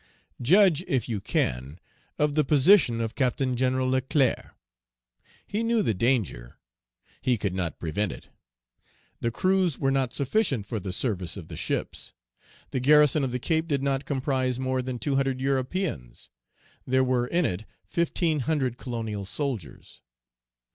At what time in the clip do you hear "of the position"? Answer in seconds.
2.17-2.99